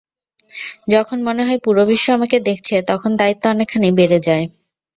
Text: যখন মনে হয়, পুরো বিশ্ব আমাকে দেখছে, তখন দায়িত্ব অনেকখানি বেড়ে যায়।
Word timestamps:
যখন 0.87 1.17
মনে 1.27 1.41
হয়, 1.47 1.59
পুরো 1.65 1.81
বিশ্ব 1.89 2.07
আমাকে 2.17 2.37
দেখছে, 2.47 2.75
তখন 2.89 3.11
দায়িত্ব 3.15 3.43
অনেকখানি 3.47 3.87
বেড়ে 3.99 4.19
যায়। 4.27 4.45